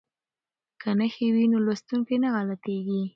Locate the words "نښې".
0.99-1.27